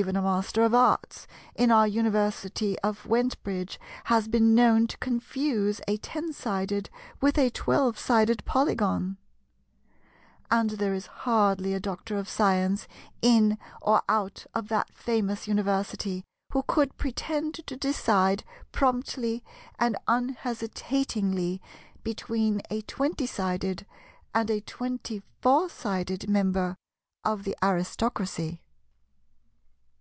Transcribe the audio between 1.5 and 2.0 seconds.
in our